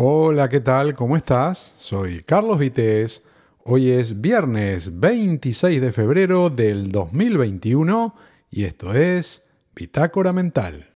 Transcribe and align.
Hola, 0.00 0.48
¿qué 0.48 0.60
tal? 0.60 0.94
¿Cómo 0.94 1.16
estás? 1.16 1.74
Soy 1.76 2.22
Carlos 2.22 2.60
Vitéz. 2.60 3.24
Hoy 3.64 3.90
es 3.90 4.20
viernes 4.20 5.00
26 5.00 5.80
de 5.80 5.90
febrero 5.90 6.50
del 6.50 6.92
2021 6.92 8.14
y 8.48 8.62
esto 8.62 8.94
es 8.94 9.42
Bitácora 9.74 10.32
Mental. 10.32 10.94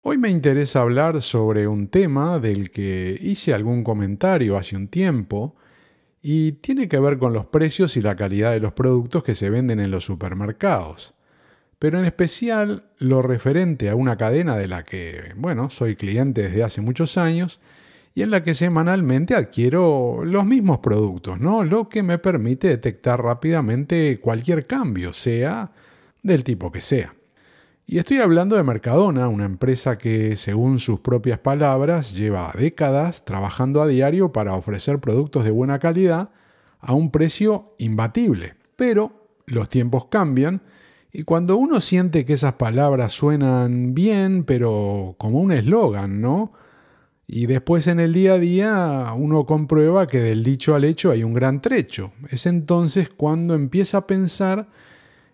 Hoy 0.00 0.18
me 0.18 0.30
interesa 0.30 0.80
hablar 0.80 1.22
sobre 1.22 1.68
un 1.68 1.86
tema 1.86 2.40
del 2.40 2.72
que 2.72 3.16
hice 3.20 3.54
algún 3.54 3.84
comentario 3.84 4.56
hace 4.56 4.74
un 4.74 4.88
tiempo 4.88 5.54
y 6.20 6.54
tiene 6.54 6.88
que 6.88 6.98
ver 6.98 7.18
con 7.18 7.32
los 7.32 7.46
precios 7.46 7.96
y 7.96 8.02
la 8.02 8.16
calidad 8.16 8.50
de 8.50 8.58
los 8.58 8.72
productos 8.72 9.22
que 9.22 9.36
se 9.36 9.48
venden 9.48 9.78
en 9.78 9.92
los 9.92 10.02
supermercados 10.02 11.14
pero 11.82 11.98
en 11.98 12.04
especial 12.04 12.84
lo 12.98 13.22
referente 13.22 13.90
a 13.90 13.96
una 13.96 14.16
cadena 14.16 14.56
de 14.56 14.68
la 14.68 14.84
que, 14.84 15.32
bueno, 15.34 15.68
soy 15.68 15.96
cliente 15.96 16.42
desde 16.42 16.62
hace 16.62 16.80
muchos 16.80 17.18
años 17.18 17.58
y 18.14 18.22
en 18.22 18.30
la 18.30 18.44
que 18.44 18.54
semanalmente 18.54 19.34
adquiero 19.34 20.22
los 20.24 20.44
mismos 20.44 20.78
productos, 20.78 21.40
¿no? 21.40 21.64
Lo 21.64 21.88
que 21.88 22.04
me 22.04 22.18
permite 22.18 22.68
detectar 22.68 23.20
rápidamente 23.20 24.20
cualquier 24.20 24.68
cambio, 24.68 25.12
sea 25.12 25.72
del 26.22 26.44
tipo 26.44 26.70
que 26.70 26.80
sea. 26.80 27.16
Y 27.84 27.98
estoy 27.98 28.18
hablando 28.18 28.54
de 28.54 28.62
Mercadona, 28.62 29.26
una 29.26 29.44
empresa 29.44 29.98
que, 29.98 30.36
según 30.36 30.78
sus 30.78 31.00
propias 31.00 31.40
palabras, 31.40 32.14
lleva 32.14 32.52
décadas 32.56 33.24
trabajando 33.24 33.82
a 33.82 33.88
diario 33.88 34.30
para 34.30 34.54
ofrecer 34.54 35.00
productos 35.00 35.44
de 35.44 35.50
buena 35.50 35.80
calidad 35.80 36.30
a 36.78 36.92
un 36.92 37.10
precio 37.10 37.74
imbatible. 37.78 38.54
Pero 38.76 39.32
los 39.46 39.68
tiempos 39.68 40.06
cambian 40.06 40.62
y 41.12 41.24
cuando 41.24 41.56
uno 41.56 41.80
siente 41.80 42.24
que 42.24 42.32
esas 42.32 42.54
palabras 42.54 43.12
suenan 43.12 43.94
bien, 43.94 44.44
pero 44.44 45.14
como 45.18 45.40
un 45.40 45.52
eslogan, 45.52 46.22
¿no? 46.22 46.52
Y 47.26 47.46
después 47.46 47.86
en 47.86 48.00
el 48.00 48.12
día 48.14 48.34
a 48.34 48.38
día 48.38 49.12
uno 49.16 49.44
comprueba 49.44 50.06
que 50.06 50.20
del 50.20 50.42
dicho 50.42 50.74
al 50.74 50.84
hecho 50.84 51.10
hay 51.10 51.22
un 51.22 51.34
gran 51.34 51.60
trecho. 51.60 52.12
Es 52.30 52.46
entonces 52.46 53.10
cuando 53.10 53.54
empieza 53.54 53.98
a 53.98 54.06
pensar 54.06 54.68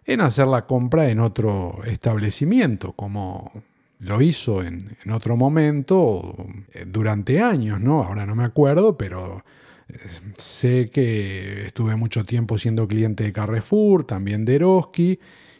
en 0.05 0.21
hacer 0.21 0.49
la 0.49 0.67
compra 0.67 1.11
en 1.11 1.21
otro 1.21 1.79
establecimiento, 1.87 2.93
como 2.93 3.53
lo 4.01 4.21
hizo 4.23 4.63
en, 4.63 4.97
otro 5.13 5.37
momento 5.37 6.47
eh, 6.73 6.85
durante 6.87 7.41
años, 7.41 7.81
¿no? 7.81 8.03
Ahora 8.03 8.27
no 8.27 8.35
me 8.35 8.45
acuerdo, 8.45 8.97
pero 8.97 9.45
eh, 9.89 9.99
sé 10.37 10.91
que 10.91 11.67
estuve 11.67 11.97
mucho 11.97 12.25
tiempo 12.25 12.59
siendo 12.59 12.89
cliente 12.89 13.25
de 13.25 13.33
Carrefour, 13.33 14.05
también 14.05 14.45
de 14.45 14.57
Eroski, 14.57 15.19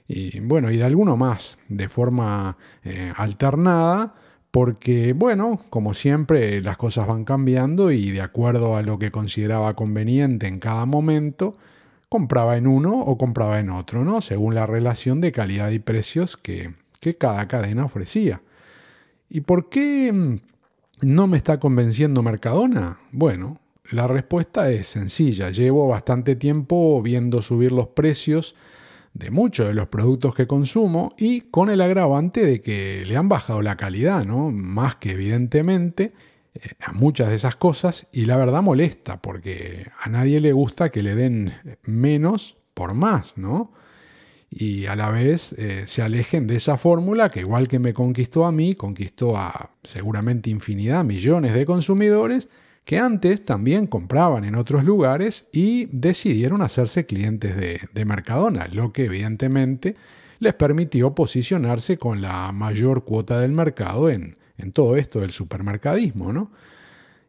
y 0.09 0.41
bueno, 0.41 0.71
y 0.71 0.79
de 0.79 0.85
alguno 0.85 1.19
más, 1.19 1.59
de 1.69 1.89
forma 1.91 2.57
eh, 2.83 3.13
alternada, 3.15 4.15
porque 4.51 5.13
bueno, 5.13 5.61
como 5.69 5.93
siempre 5.93 6.63
las 6.63 6.79
cosas 6.79 7.07
van 7.07 7.25
cambiando 7.25 7.91
y 7.91 8.11
de 8.11 8.23
acuerdo 8.23 8.77
a 8.77 8.83
lo 8.83 8.99
que 8.99 9.11
consideraba 9.11 9.75
conveniente 9.75 10.49
en 10.49 10.59
cada 10.61 10.87
momento, 10.87 11.59
compraba 12.09 12.57
en 12.57 12.67
uno 12.67 12.99
o 12.99 13.19
compraba 13.19 13.61
en 13.61 13.69
otro, 13.69 14.03
¿no? 14.03 14.23
Según 14.23 14.55
la 14.55 14.65
relación 14.65 15.21
de 15.21 15.31
calidad 15.31 15.71
y 15.71 15.79
precios 15.79 16.39
que, 16.39 16.73
que 17.01 17.17
cada 17.17 17.47
cadena 17.47 17.85
ofrecía. 17.85 18.41
¿Y 19.29 19.43
por 19.43 19.69
qué 19.69 20.11
mm, 20.11 20.37
no 21.03 21.27
me 21.27 21.37
está 21.37 21.61
convenciendo 21.61 22.23
Mercadona? 22.23 22.99
Bueno, 23.13 23.61
la 23.91 24.07
respuesta 24.07 24.71
es 24.71 24.87
sencilla. 24.87 25.51
Llevo 25.51 25.87
bastante 25.87 26.35
tiempo 26.35 27.03
viendo 27.03 27.43
subir 27.43 27.73
los 27.73 27.89
precios 27.89 28.55
de 29.19 29.31
muchos 29.31 29.67
de 29.67 29.75
los 29.75 29.89
productos 29.89 30.35
que 30.35 30.47
consumo 30.47 31.15
y 31.19 31.43
con 31.43 31.71
el 31.71 31.81
agravante 31.81 32.45
de 32.45 32.61
que 32.61 33.05
le 33.07 33.17
han 33.17 33.29
bajado 33.29 33.63
la 33.63 33.77
calidad, 33.77 34.25
¿no? 34.25 34.51
Más 34.51 34.97
que 34.97 35.11
evidentemente 35.11 36.13
eh, 36.55 36.61
a 36.85 36.93
muchas 36.93 37.29
de 37.29 37.37
esas 37.37 37.57
cosas 37.57 38.07
y 38.13 38.27
la 38.27 38.37
verdad 38.37 38.63
molesta 38.63 39.21
porque 39.21 39.87
a 40.01 40.09
nadie 40.09 40.41
le 40.41 40.53
gusta 40.53 40.91
que 40.91 41.03
le 41.03 41.15
den 41.15 41.53
menos 41.83 42.57
por 42.75 42.95
más, 42.95 43.37
¿no? 43.37 43.73
Y 44.51 44.87
a 44.87 44.97
la 44.97 45.11
vez 45.11 45.53
eh, 45.55 45.85
se 45.87 46.01
alejen 46.01 46.47
de 46.47 46.57
esa 46.57 46.79
fórmula 46.79 47.31
que 47.31 47.41
igual 47.41 47.69
que 47.69 47.79
me 47.79 47.93
conquistó 47.93 48.47
a 48.47 48.53
mí, 48.53 48.77
conquistó 48.77 49.37
a 49.37 49.73
seguramente 49.83 50.49
infinidad, 50.49 51.05
millones 51.05 51.55
de 51.55 51.67
consumidores 51.67 52.49
que 52.89 52.99
antes 52.99 53.45
también 53.45 53.87
compraban 53.87 54.47
en 54.47 54.55
otros 54.55 54.83
lugares 54.83 55.45
y 55.53 55.91
decidieron 55.93 56.63
hacerse 56.63 57.05
clientes 57.05 57.55
de, 57.55 58.05
Mercadona, 58.07 58.67
lo 58.73 58.95
que 58.95 59.05
evidentemente 59.05 59.95
les 60.39 60.55
permitió 60.55 61.15
posicionarse 61.15 61.99
con 61.99 62.23
la 62.23 62.51
mayor 62.51 63.05
cuota 63.05 63.41
del 63.41 63.53
mercado 63.53 64.09
en, 64.09 64.39
todo 64.73 64.97
esto 64.97 65.21
del 65.21 65.33
supermercadismo, 65.33 66.33
¿no? 66.33 66.51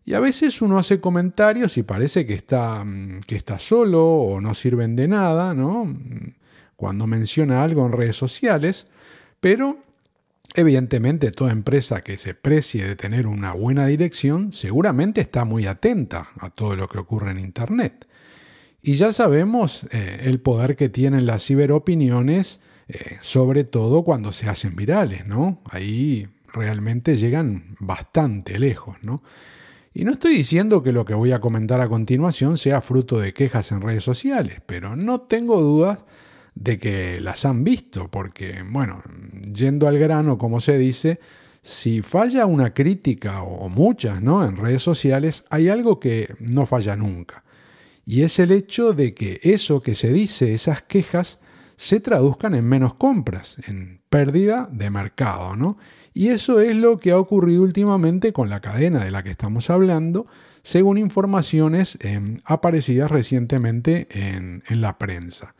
Y 0.06 0.14
a 0.14 0.22
veces 0.22 0.62
uno 0.62 0.80
hace 0.80 1.02
comentarios 1.02 1.78
y 1.78 1.84
parece 1.84 2.26
que 2.26 2.36
está, 2.36 2.81
mm, 2.86 3.20
que 3.28 3.36
está 3.36 3.59
solo 3.59 4.06
o 4.06 4.40
no 4.40 4.53
sirven 4.53 4.96
de 4.96 5.09
nada, 5.09 5.53
¿no? 5.53 5.94
Cuando 6.78 7.06
menciona 7.06 7.66
algo 7.66 7.86
en 7.86 7.91
redes 7.91 8.16
sociales, 8.16 8.88
pero 9.41 9.78
Evidentemente, 10.56 11.32
toda 11.32 11.52
empresa 11.52 12.02
que 12.02 12.18
se 12.18 12.34
precie 12.34 12.86
de 12.86 12.96
tener 12.96 13.28
una 13.28 13.54
buena 13.54 13.86
dirección 13.86 14.52
seguramente 14.52 15.22
está 15.22 15.46
muy 15.46 15.68
atenta 15.68 16.30
a 16.40 16.50
todo 16.50 16.76
lo 16.76 16.90
que 16.90 16.98
ocurre 16.98 17.32
en 17.32 17.40
Internet. 17.40 18.08
Y 18.82 18.94
ya 18.94 19.14
sabemos 19.14 19.86
eh, 19.92 20.22
el 20.24 20.40
poder 20.40 20.76
que 20.76 20.90
tienen 20.90 21.26
las 21.26 21.46
ciberopiniones, 21.46 22.62
eh, 22.88 23.18
sobre 23.22 23.64
todo 23.64 24.04
cuando 24.04 24.32
se 24.32 24.50
hacen 24.50 24.76
virales, 24.76 25.26
¿no? 25.26 25.62
Ahí 25.66 26.28
realmente 26.52 27.18
llegan 27.18 27.76
bastante 27.80 28.58
lejos, 28.58 28.98
¿no? 29.02 29.22
Y 29.94 30.04
no 30.04 30.14
estoy 30.14 30.36
diciendo 30.36 30.82
que 30.82 30.92
lo 30.92 31.04
que 31.04 31.14
voy 31.14 31.32
a 31.32 31.42
comentar 31.42 31.82
a 31.82 31.90
continuación 31.90 32.58
sea 32.58 32.82
fruto 32.82 33.20
de 33.20 33.34
quejas 33.34 33.72
en 33.72 33.82
redes 33.82 34.04
sociales, 34.04 34.62
pero 34.66 34.96
no 34.96 35.22
tengo 35.22 35.62
dudas 35.62 36.00
de 36.56 36.80
que 36.80 37.20
las 37.22 37.46
han 37.46 37.64
visto, 37.64 38.10
porque, 38.10 38.64
bueno, 38.70 39.02
yendo 39.54 39.88
al 39.88 39.98
grano, 39.98 40.38
como 40.38 40.60
se 40.60 40.78
dice, 40.78 41.20
si 41.62 42.02
falla 42.02 42.46
una 42.46 42.74
crítica 42.74 43.44
o 43.44 43.70
muchas, 43.70 44.22
¿no? 44.22 44.46
En 44.46 44.56
redes 44.56 44.82
sociales, 44.82 45.44
hay 45.50 45.70
algo 45.70 46.00
que 46.00 46.34
no 46.40 46.66
falla 46.66 46.96
nunca. 46.96 47.44
Y 48.06 48.24
es 48.24 48.40
el 48.40 48.52
hecho 48.52 48.94
de 48.94 49.14
que 49.14 49.40
eso 49.44 49.82
que 49.82 49.96
se 49.96 50.12
dice, 50.12 50.54
esas 50.54 50.82
quejas, 50.82 51.40
se 51.76 52.00
traduzcan 52.02 52.56
en 52.56 52.66
menos 52.66 52.96
compras, 52.96 53.58
en 53.68 54.02
pérdida 54.09 54.68
de 54.72 54.90
mercado, 54.90 55.56
¿no? 55.56 55.78
Y 56.14 56.30
eso 56.30 56.59
es 56.59 56.76
lo 56.76 57.00
que 57.00 57.12
ha 57.12 57.18
ocurrido 57.18 57.64
últimamente 57.64 58.34
con 58.34 58.50
la 58.50 58.59
cadena 58.59 59.06
de 59.06 59.12
la 59.12 59.24
que 59.24 59.30
estamos 59.30 59.70
hablando, 59.70 60.28
según 60.62 60.98
informaciones 60.98 61.98
em, 62.02 62.40
aparecidas 62.44 63.09
recientemente 63.12 64.08
en 64.12 64.82
la 64.82 64.98
prensa. 64.98 65.56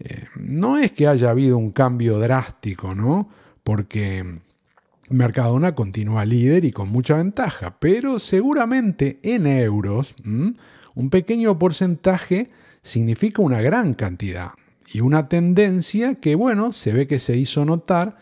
Eh, 0.00 0.24
no 0.36 0.78
es 0.78 0.92
que 0.92 1.06
haya 1.06 1.30
habido 1.30 1.56
un 1.56 1.70
cambio 1.70 2.18
drástico, 2.18 2.94
¿no? 2.94 3.28
Porque 3.62 4.40
Mercadona 5.08 5.74
continúa 5.74 6.24
líder 6.24 6.64
y 6.64 6.72
con 6.72 6.88
mucha 6.88 7.16
ventaja, 7.16 7.78
pero 7.78 8.18
seguramente 8.18 9.18
en 9.22 9.46
euros 9.46 10.14
un 10.24 11.10
pequeño 11.10 11.58
porcentaje 11.58 12.50
significa 12.82 13.42
una 13.42 13.60
gran 13.60 13.94
cantidad 13.94 14.52
y 14.92 15.00
una 15.00 15.28
tendencia 15.28 16.16
que, 16.16 16.34
bueno, 16.34 16.72
se 16.72 16.92
ve 16.92 17.06
que 17.06 17.18
se 17.18 17.36
hizo 17.36 17.64
notar, 17.64 18.16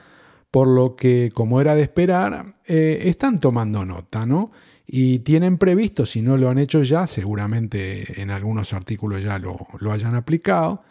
por 0.50 0.69
lo 0.69 0.97
que, 0.97 1.31
como 1.32 1.61
era 1.61 1.75
de 1.75 1.82
esperar, 1.82 2.56
eh, 2.66 3.05
están 3.05 3.38
tomando 3.38 3.84
nota, 3.84 4.27
¿no? 4.27 4.53
Y 4.87 5.21
tienen 5.21 5.56
previsto, 5.56 6.05
si 6.05 6.21
no 6.21 6.37
lo 6.37 6.50
han 6.50 6.59
hecho 6.59 6.82
ya, 6.82 7.06
seguramente 7.06 8.21
en 8.21 8.31
algunos 8.31 8.72
artículos 8.75 9.22
ya 9.22 9.38
lo, 9.38 9.66
lo 9.81 9.93
hayan 9.93 10.15
aplicado, 10.15 10.82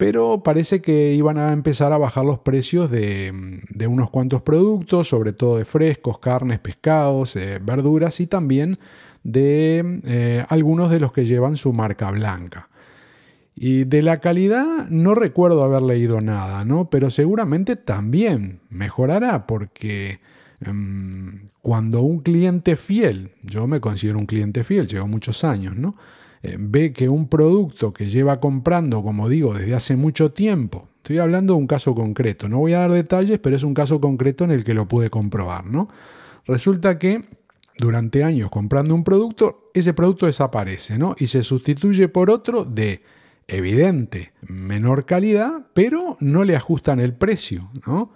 pero 0.00 0.42
parece 0.42 0.80
que 0.80 1.12
iban 1.12 1.36
a 1.36 1.52
empezar 1.52 1.92
a 1.92 1.98
bajar 1.98 2.24
los 2.24 2.38
precios 2.38 2.90
de, 2.90 3.60
unos 3.86 4.08
cuantos 4.08 4.40
productos, 4.40 5.08
sobre 5.08 5.34
todo 5.34 5.58
de 5.58 5.66
frescos, 5.66 6.18
carnes, 6.18 6.58
pescados, 6.58 7.36
eh, 7.36 7.60
verduras 7.62 8.18
y 8.20 8.26
también 8.26 8.78
de 9.24 10.00
eh, 10.06 10.46
algunos 10.48 10.90
de 10.90 11.00
los 11.00 11.12
que 11.12 11.26
llevan 11.26 11.58
su 11.58 11.74
marca 11.74 12.10
blanca. 12.12 12.70
Y 13.54 13.84
de 13.84 14.00
la 14.00 14.20
calidad 14.20 14.88
no 14.88 15.14
recuerdo 15.14 15.64
haber 15.64 15.82
leído 15.82 16.22
nada, 16.22 16.64
¿no? 16.64 16.88
Pero 16.88 17.10
seguramente 17.10 17.76
también 17.76 18.60
mejorará 18.70 19.46
porque 19.46 20.20
em, 20.62 21.44
cuando 21.60 22.00
un 22.00 22.20
cliente 22.20 22.74
fiel, 22.76 23.32
yo 23.42 23.66
me 23.66 23.80
considero 23.82 24.18
un 24.18 24.24
cliente 24.24 24.64
fiel, 24.64 24.86
llevo 24.86 25.06
muchos 25.06 25.44
años, 25.44 25.76
¿no? 25.76 25.94
Eh, 26.42 26.56
ve 26.58 26.92
que 26.92 27.08
un 27.08 27.28
producto 27.28 27.92
que 27.92 28.08
lleva 28.08 28.40
comprando, 28.40 29.02
como 29.02 29.28
digo, 29.28 29.54
desde 29.54 29.74
hace 29.74 29.96
mucho 29.96 30.32
tiempo, 30.32 30.88
estoy 30.96 31.18
hablando 31.18 31.54
de 31.54 31.60
un 31.60 31.66
caso 31.66 31.94
concreto, 31.94 32.48
no 32.48 32.58
voy 32.58 32.72
a 32.72 32.80
dar 32.80 32.92
detalles, 32.92 33.38
pero 33.38 33.56
es 33.56 33.62
un 33.62 33.74
caso 33.74 34.00
concreto 34.00 34.44
en 34.44 34.50
el 34.50 34.64
que 34.64 34.74
lo 34.74 34.88
pude 34.88 35.10
comprobar. 35.10 35.64
Resulta 36.46 36.98
que 36.98 37.28
durante 37.78 38.24
años 38.24 38.50
comprando 38.50 38.94
un 38.94 39.04
producto, 39.04 39.70
ese 39.74 39.92
producto 39.92 40.26
desaparece, 40.26 40.98
¿no? 40.98 41.14
Y 41.18 41.26
se 41.26 41.42
sustituye 41.42 42.08
por 42.08 42.30
otro 42.30 42.64
de 42.64 43.02
evidente 43.46 44.32
menor 44.42 45.04
calidad, 45.06 45.66
pero 45.74 46.16
no 46.20 46.44
le 46.44 46.56
ajustan 46.56 47.00
el 47.00 47.14
precio, 47.14 47.70
¿no? 47.86 48.12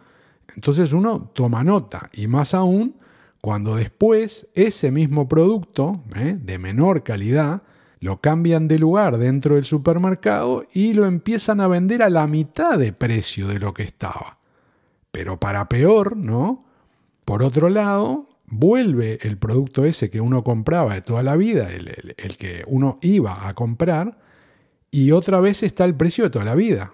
Entonces 0.55 0.93
uno 0.93 1.31
toma 1.35 1.65
nota, 1.65 2.11
y 2.13 2.27
más 2.27 2.55
aún 2.55 2.97
cuando 3.41 3.77
después 3.77 4.49
ese 4.55 4.91
mismo 4.91 5.29
producto 5.29 6.03
¿eh? 6.17 6.39
de 6.41 6.59
menor 6.59 7.03
calidad 7.03 7.63
lo 8.05 8.21
cambian 8.21 8.69
de 8.69 8.79
lugar 8.79 9.17
dentro 9.17 9.55
del 9.55 9.65
supermercado 9.65 10.67
y 10.75 10.93
lo 10.93 11.07
empiezan 11.07 11.63
a 11.63 11.69
vender 11.69 12.03
a 12.03 12.11
la 12.11 12.27
mitad 12.27 12.79
de 12.79 12.93
precio 12.93 13.49
de 13.49 13.59
lo 13.59 13.73
que 13.73 13.83
estaba. 13.83 14.37
Pero 15.11 15.41
para 15.41 15.71
peor, 15.71 16.15
¿no? 16.15 16.67
Por 17.25 17.43
otro 17.43 17.71
lado, 17.71 18.27
vuelve 18.47 19.21
el 19.23 19.39
producto 19.39 19.87
ese 19.87 20.11
que 20.11 20.21
uno 20.21 20.45
compraba 20.45 20.93
de 20.93 21.01
toda 21.01 21.23
la 21.23 21.35
vida, 21.35 21.73
el, 21.73 22.15
el 22.19 22.37
que 22.37 22.63
uno 22.67 22.99
iba 23.01 23.49
a 23.49 23.55
comprar, 23.55 24.19
y 24.91 25.13
otra 25.13 25.41
vez 25.41 25.63
está 25.63 25.87
el 25.87 25.95
precio 25.95 26.25
de 26.25 26.31
toda 26.31 26.45
la 26.45 26.55
vida. 26.55 26.93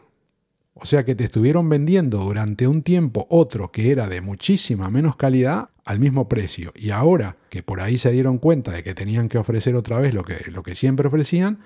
O 0.82 0.86
sea 0.86 1.04
que 1.04 1.14
te 1.14 1.24
estuvieron 1.24 1.68
vendiendo 1.68 2.18
durante 2.18 2.66
un 2.66 2.82
tiempo 2.82 3.26
otro 3.28 3.70
que 3.70 3.90
era 3.90 4.08
de 4.08 4.22
muchísima 4.22 4.88
menos 4.88 5.14
calidad 5.16 5.68
al 5.84 5.98
mismo 5.98 6.26
precio. 6.26 6.72
Y 6.74 6.90
ahora 6.90 7.36
que 7.50 7.62
por 7.62 7.80
ahí 7.80 7.98
se 7.98 8.10
dieron 8.10 8.38
cuenta 8.38 8.72
de 8.72 8.82
que 8.82 8.94
tenían 8.94 9.28
que 9.28 9.36
ofrecer 9.36 9.76
otra 9.76 9.98
vez 9.98 10.14
lo 10.14 10.24
que, 10.24 10.50
lo 10.50 10.62
que 10.62 10.74
siempre 10.74 11.08
ofrecían, 11.08 11.58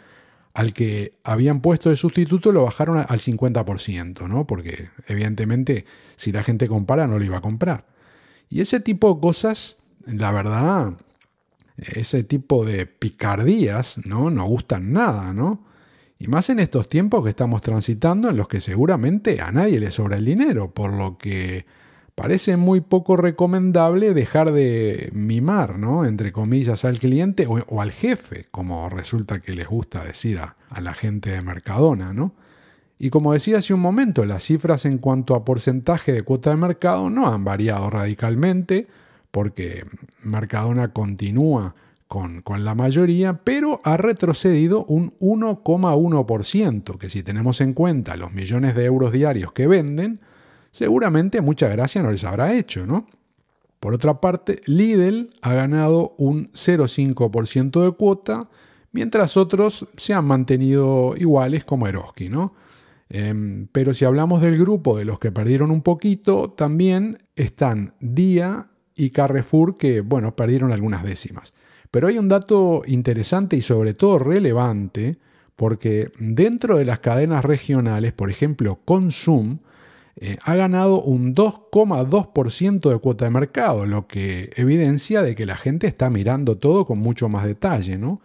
al 0.52 0.72
que 0.72 1.18
habían 1.22 1.60
puesto 1.60 1.90
de 1.90 1.96
sustituto 1.96 2.50
lo 2.50 2.64
bajaron 2.64 2.98
al 2.98 3.06
50%, 3.20 4.28
¿no? 4.28 4.46
Porque 4.48 4.90
evidentemente 5.06 5.84
si 6.16 6.32
la 6.32 6.42
gente 6.42 6.66
compara 6.66 7.06
no 7.06 7.18
lo 7.18 7.24
iba 7.24 7.38
a 7.38 7.42
comprar. 7.42 7.86
Y 8.48 8.60
ese 8.60 8.80
tipo 8.80 9.14
de 9.14 9.20
cosas, 9.20 9.76
la 10.06 10.32
verdad, 10.32 10.94
ese 11.76 12.24
tipo 12.24 12.64
de 12.64 12.86
picardías, 12.86 13.98
¿no? 14.04 14.30
No 14.30 14.44
gustan 14.46 14.92
nada, 14.92 15.32
¿no? 15.32 15.64
Y 16.24 16.26
más 16.26 16.48
en 16.48 16.58
estos 16.58 16.88
tiempos 16.88 17.22
que 17.22 17.28
estamos 17.28 17.60
transitando 17.60 18.30
en 18.30 18.38
los 18.38 18.48
que 18.48 18.58
seguramente 18.58 19.42
a 19.42 19.52
nadie 19.52 19.78
le 19.78 19.90
sobra 19.90 20.16
el 20.16 20.24
dinero, 20.24 20.70
por 20.70 20.90
lo 20.90 21.18
que 21.18 21.66
parece 22.14 22.56
muy 22.56 22.80
poco 22.80 23.18
recomendable 23.18 24.14
dejar 24.14 24.50
de 24.50 25.10
mimar, 25.12 25.78
¿no? 25.78 26.06
Entre 26.06 26.32
comillas, 26.32 26.86
al 26.86 26.98
cliente 26.98 27.46
o, 27.46 27.82
al 27.82 27.92
jefe, 27.92 28.46
como 28.50 28.88
resulta 28.88 29.40
que 29.40 29.52
les 29.52 29.66
gusta 29.66 30.02
decir 30.02 30.38
a, 30.38 30.56
a, 30.70 30.80
la 30.80 30.94
gente 30.94 31.28
de 31.28 31.42
Mercadona, 31.42 32.14
¿no? 32.14 32.32
Y 32.98 33.10
como 33.10 33.34
decía 33.34 33.58
hace 33.58 33.74
un 33.74 33.80
momento, 33.80 34.24
las 34.24 34.44
cifras 34.44 34.86
en 34.86 34.96
cuanto 34.96 35.34
a 35.34 35.44
porcentaje 35.44 36.14
de 36.14 36.22
cuota 36.22 36.48
de 36.48 36.56
mercado 36.56 37.10
no 37.10 37.30
han 37.30 37.44
variado 37.44 37.90
radicalmente, 37.90 38.86
porque 39.30 39.84
Mercadona 40.22 40.88
continúa 40.94 41.74
con, 42.08 42.42
la 42.64 42.74
mayoría, 42.74 43.40
pero 43.42 43.80
ha 43.82 43.96
retrocedido 43.96 44.84
un 44.84 45.18
1,1%, 45.18 46.98
que 46.98 47.10
si 47.10 47.22
tenemos 47.22 47.60
en 47.60 47.72
cuenta 47.72 48.16
los 48.16 48.32
millones 48.32 48.74
de 48.74 48.84
euros 48.84 49.12
diarios 49.12 49.52
que 49.52 49.66
venden, 49.66 50.20
seguramente 50.70 51.40
mucha 51.40 51.68
gracia 51.68 52.02
no 52.02 52.12
les 52.12 52.24
habrá 52.24 52.54
hecho, 52.54 52.86
¿no? 52.86 53.06
Por 53.80 53.94
otra 53.94 54.20
parte, 54.20 54.60
Lidl 54.66 55.30
ha 55.42 55.54
ganado 55.54 56.14
un 56.16 56.50
0,5% 56.52 57.84
de 57.84 57.92
cuota, 57.92 58.48
mientras 58.92 59.36
otros 59.36 59.88
se 59.96 60.14
han 60.14 60.24
mantenido 60.24 61.14
iguales 61.16 61.64
como 61.64 61.86
Eroski, 61.86 62.28
¿no? 62.28 62.54
Em, 63.10 63.66
pero 63.72 63.92
si 63.92 64.04
hablamos 64.04 64.40
del 64.40 64.58
grupo 64.58 64.96
de 64.96 65.04
los 65.04 65.18
que 65.18 65.32
perdieron 65.32 65.70
un 65.70 65.82
poquito, 65.82 66.50
también 66.50 67.18
están 67.34 67.94
Día 68.00 68.68
y 68.96 69.10
Carrefour 69.10 69.76
que, 69.76 70.00
bueno, 70.00 70.34
perdieron 70.34 70.72
algunas 70.72 71.02
décimas. 71.02 71.52
Pero 71.94 72.08
hay 72.08 72.18
un 72.18 72.28
dato 72.28 72.82
interesante 72.88 73.54
y 73.54 73.62
sobre 73.62 73.94
todo 73.94 74.18
relevante, 74.18 75.16
porque 75.54 76.10
dentro 76.18 76.76
de 76.76 76.84
las 76.84 76.98
cadenas 76.98 77.44
regionales, 77.44 78.12
por 78.12 78.30
ejemplo, 78.30 78.80
Consum, 78.84 79.60
eh, 80.16 80.36
ha 80.42 80.56
ganado 80.56 81.00
un 81.00 81.36
2,2% 81.36 82.90
de 82.90 82.98
cuota 82.98 83.26
de 83.26 83.30
mercado, 83.30 83.86
lo 83.86 84.08
que 84.08 84.50
evidencia 84.56 85.22
de 85.22 85.36
que 85.36 85.46
la 85.46 85.56
gente 85.56 85.86
está 85.86 86.10
mirando 86.10 86.58
todo 86.58 86.84
con 86.84 86.98
mucho 86.98 87.28
más 87.28 87.44
detalle, 87.44 87.96
¿no? 87.96 88.20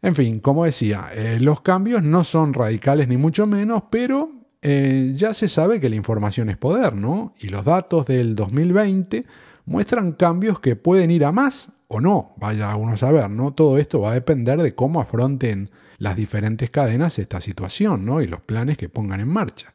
En 0.00 0.14
fin, 0.14 0.40
como 0.40 0.64
decía, 0.64 1.08
eh, 1.14 1.36
los 1.42 1.60
cambios 1.60 2.02
no 2.02 2.24
son 2.24 2.54
radicales 2.54 3.06
ni 3.06 3.18
mucho 3.18 3.46
menos, 3.46 3.82
pero 3.90 4.30
eh, 4.62 5.12
ya 5.14 5.34
se 5.34 5.50
sabe 5.50 5.78
que 5.78 5.90
la 5.90 5.96
información 5.96 6.48
es 6.48 6.56
poder, 6.56 6.96
¿no? 6.96 7.34
Y 7.38 7.48
los 7.48 7.66
datos 7.66 8.06
del 8.06 8.34
2020 8.34 9.26
muestran 9.66 10.12
cambios 10.12 10.58
que 10.58 10.74
pueden 10.74 11.10
ir 11.10 11.26
a 11.26 11.32
más 11.32 11.73
o 11.94 12.00
no, 12.00 12.32
vaya 12.36 12.74
uno 12.74 12.92
a 12.92 12.96
saber, 12.96 13.30
¿no? 13.30 13.52
Todo 13.52 13.78
esto 13.78 14.00
va 14.00 14.10
a 14.10 14.14
depender 14.14 14.60
de 14.60 14.74
cómo 14.74 15.00
afronten 15.00 15.70
las 15.98 16.16
diferentes 16.16 16.70
cadenas 16.70 17.18
esta 17.18 17.40
situación, 17.40 18.04
¿no? 18.04 18.20
Y 18.20 18.26
los 18.26 18.40
planes 18.40 18.76
que 18.76 18.88
pongan 18.88 19.20
en 19.20 19.28
marcha. 19.28 19.74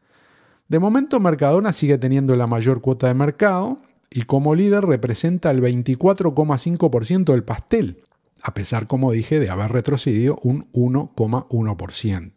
De 0.67 0.79
momento, 0.79 1.19
Mercadona 1.19 1.71
sigue 1.71 1.97
teniendo 1.97 2.35
la 2.35 2.45
mayor 2.45 2.81
cuota 2.81 3.07
de 3.07 3.13
mercado 3.13 3.79
y 4.09 4.23
como 4.23 4.53
líder 4.53 4.83
representa 4.83 5.49
el 5.49 5.61
24,5% 5.61 7.31
del 7.31 7.43
pastel, 7.43 8.03
a 8.43 8.53
pesar, 8.53 8.87
como 8.87 9.11
dije, 9.11 9.39
de 9.39 9.49
haber 9.49 9.71
retrocedido 9.71 10.37
un 10.43 10.69
1,1%. 10.73 12.31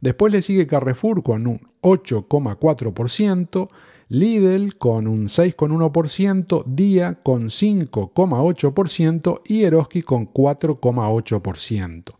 Después 0.00 0.32
le 0.32 0.40
sigue 0.42 0.66
Carrefour 0.66 1.22
con 1.22 1.46
un 1.46 1.68
8,4%, 1.82 3.68
Lidl 4.10 4.76
con 4.76 5.06
un 5.06 5.28
6,1%, 5.28 6.64
Día 6.66 7.20
con 7.22 7.44
5,8% 7.44 9.40
y 9.46 9.62
Eroski 9.62 10.02
con 10.02 10.30
4,8%. 10.32 12.14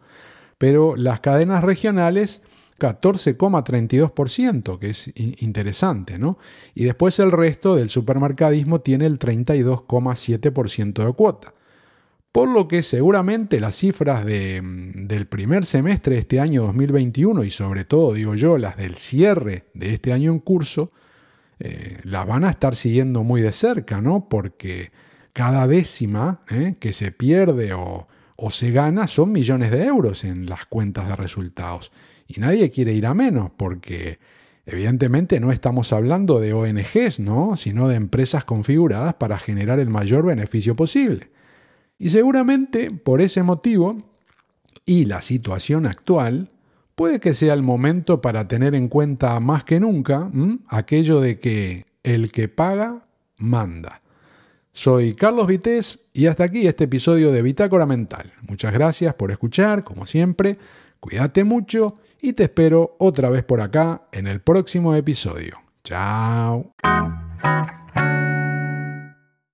Pero 0.57 0.95
las 0.95 1.19
cadenas 1.21 1.65
regionales 1.65 2.43
14,32%, 2.79 4.79
que 4.79 4.91
es 4.91 5.11
interesante, 5.43 6.17
¿no? 6.19 6.39
Y 6.75 6.85
después 6.85 7.19
el 7.19 7.33
resto 7.33 7.75
del 7.75 7.89
supermercadismo 7.89 8.81
tiene 8.81 9.07
el 9.07 9.19
32,7% 9.19 11.05
de 11.05 11.13
cuota. 11.13 11.55
Por 12.31 12.49
lo 12.49 12.69
que 12.69 12.85
seguramente 12.85 13.59
las 13.59 13.75
cifras 13.75 14.25
del 14.25 15.27
primer 15.29 15.67
semestre 15.67 16.15
de 16.15 16.21
este 16.21 16.39
año 16.39 16.67
2021 16.67 17.43
y 17.43 17.51
sobre 17.51 17.85
todo, 17.85 18.15
digo 18.15 18.37
yo, 18.37 18.59
las 18.59 18.77
del 18.77 18.95
cierre 18.95 19.65
de 19.75 19.93
este 19.93 20.13
año 20.13 20.31
en 20.31 20.39
curso, 20.39 20.93
eh, 21.61 21.99
la 22.05 22.25
van 22.25 22.45
a 22.45 22.51
estar 22.51 22.75
siguiendo 22.75 23.23
muy 23.23 23.43
de 23.43 23.53
cerca, 23.53 24.01
¿no? 24.01 24.29
Porque 24.29 24.91
cada 25.33 25.67
décima 25.67 26.43
eh, 26.51 26.77
que 26.81 26.93
se 26.93 27.13
pierde 27.13 27.75
o, 27.75 28.09
o 28.37 28.51
se 28.51 28.73
gana 28.73 29.07
son 29.07 29.33
millones 29.33 29.71
de 29.71 29.85
euros 29.85 30.25
en 30.25 30.47
las 30.47 30.65
cuentas 30.67 31.07
de 31.07 31.17
resultados. 31.17 31.93
Y 32.27 32.41
nadie 32.41 32.71
quiere 32.71 32.95
ir 32.95 33.05
a 33.05 33.13
menos 33.13 33.51
porque 33.57 34.19
evidentemente 34.65 35.41
no 35.41 35.53
estamos 35.53 35.93
hablando 35.93 36.41
de 36.41 36.55
ONGs, 36.55 37.21
¿no? 37.21 37.57
sino 37.57 37.89
de 37.89 37.97
empresas 37.97 38.45
configuradas 38.45 39.15
para 39.15 39.39
generar 39.39 39.79
el 39.81 39.91
mayor 39.91 40.25
beneficio 40.25 40.75
posible. 40.75 41.31
Y 41.99 42.09
seguramente 42.11 42.91
por 42.91 43.21
ese 43.21 43.43
motivo 43.43 43.99
y 44.87 45.05
la 45.05 45.21
situación 45.21 45.87
actual, 45.87 46.51
puede 47.01 47.19
que 47.19 47.33
sea 47.33 47.55
el 47.55 47.63
momento 47.63 48.21
para 48.21 48.47
tener 48.47 48.75
en 48.75 48.89
cuenta 48.89 49.41
más 49.41 49.65
que 49.65 49.81
nunca 49.81 50.31
aquello 50.69 51.19
de 51.23 51.41
que 51.41 51.87
el 52.03 52.31
que 52.31 52.49
paga, 52.49 53.07
manda. 53.39 54.03
Soy 54.75 55.15
Carlos 55.15 55.47
Vitéz 55.47 56.01
y 56.13 56.27
hasta 56.27 56.45
aquí 56.45 56.67
este 56.67 56.85
episodio 56.85 57.33
de 57.33 57.41
Bitácora 57.41 57.87
Mental. 57.87 58.35
Muchas 58.43 58.75
gracias 58.75 59.15
por 59.15 59.31
escuchar, 59.31 59.83
como 59.83 60.05
siempre, 60.05 60.59
cuídate 61.01 61.43
mucho 61.43 61.95
y 62.21 62.35
te 62.35 62.43
espero 62.43 62.97
otra 62.99 63.31
vez 63.31 63.45
por 63.45 63.63
acá 63.63 64.03
en 64.13 64.27
el 64.27 64.43
próximo 64.43 64.95
episodio. 64.95 65.57
Chao. 65.83 66.75